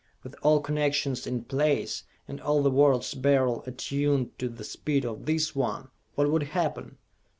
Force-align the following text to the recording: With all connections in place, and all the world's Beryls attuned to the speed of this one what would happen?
With 0.23 0.33
all 0.41 0.61
connections 0.61 1.27
in 1.27 1.43
place, 1.43 2.05
and 2.27 2.41
all 2.41 2.63
the 2.63 2.71
world's 2.71 3.13
Beryls 3.13 3.67
attuned 3.67 4.31
to 4.39 4.49
the 4.49 4.63
speed 4.63 5.05
of 5.05 5.27
this 5.27 5.55
one 5.55 5.89
what 6.15 6.31
would 6.31 6.41
happen? 6.57 6.97